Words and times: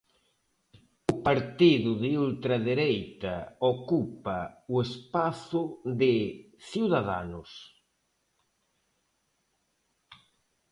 O 1.11 1.13
partido 1.27 1.91
de 2.03 2.09
ultradereita 2.25 3.35
ocupa 3.73 4.39
o 4.73 4.75
espazo 4.87 5.61
de 6.01 6.13
Ciudadanos. 6.71 7.51